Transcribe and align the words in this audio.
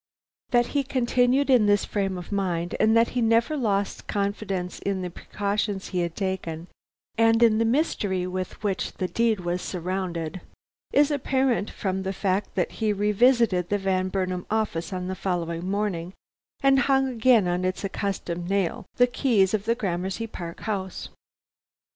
"That 0.49 0.65
he 0.73 0.81
continued 0.81 1.47
in 1.51 1.67
this 1.67 1.85
frame 1.85 2.17
of 2.17 2.31
mind, 2.31 2.75
and 2.79 2.97
that 2.97 3.09
he 3.09 3.21
never 3.21 3.55
lost 3.55 4.07
confidence 4.07 4.79
in 4.79 5.03
the 5.03 5.11
precautions 5.11 5.89
he 5.89 5.99
had 5.99 6.15
taken 6.15 6.69
and 7.19 7.43
in 7.43 7.59
the 7.59 7.65
mystery 7.65 8.25
with 8.25 8.63
which 8.63 8.93
the 8.93 9.07
deed 9.07 9.41
was 9.41 9.61
surrounded, 9.61 10.41
is 10.91 11.11
apparent 11.11 11.69
from 11.69 12.01
the 12.01 12.13
fact 12.13 12.55
that 12.55 12.71
he 12.71 12.91
revisited 12.91 13.69
the 13.69 13.77
Van 13.77 14.09
Burnam 14.09 14.47
office 14.49 14.91
on 14.91 15.05
the 15.07 15.13
following 15.13 15.69
morning, 15.69 16.13
and 16.63 16.79
hung 16.89 17.07
again 17.07 17.47
on 17.47 17.63
its 17.63 17.83
accustomed 17.83 18.49
nail 18.49 18.87
the 18.95 19.05
keys 19.05 19.53
of 19.53 19.65
the 19.65 19.75
Gramercy 19.75 20.25
Park 20.25 20.61
house. 20.61 21.09